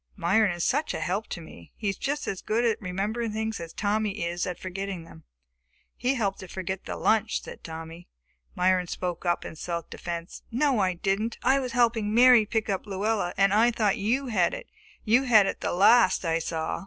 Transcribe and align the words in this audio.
Myron 0.15 0.51
is 0.53 0.63
such 0.63 0.95
a 0.95 0.99
help 0.99 1.27
to 1.27 1.39
me. 1.41 1.73
He 1.75 1.87
is 1.89 1.95
just 1.95 2.27
as 2.27 2.41
good 2.41 2.65
at 2.65 2.81
remembering 2.81 3.33
things 3.33 3.59
as 3.59 3.71
Tommy 3.71 4.25
is 4.25 4.47
at 4.47 4.57
forgetting 4.57 5.03
them." 5.03 5.25
"He 5.95 6.15
helped 6.15 6.39
to 6.39 6.47
forget 6.47 6.85
the 6.85 6.97
lunch," 6.97 7.43
said 7.43 7.63
Tommy. 7.63 8.07
Myron 8.55 8.87
spoke 8.87 9.27
up 9.27 9.45
in 9.45 9.55
self 9.55 9.91
defence. 9.91 10.41
"No, 10.49 10.79
I 10.79 10.95
didn't! 10.95 11.37
I 11.43 11.59
was 11.59 11.73
helping 11.73 12.15
Mary 12.15 12.47
pick 12.47 12.67
up 12.67 12.87
Luella 12.87 13.31
and 13.37 13.53
I 13.53 13.69
thought 13.69 13.99
you 13.99 14.25
had 14.29 14.55
it. 14.55 14.65
You 15.05 15.25
had 15.25 15.45
it 15.45 15.61
the 15.61 15.71
last 15.71 16.25
I 16.25 16.39
saw." 16.39 16.79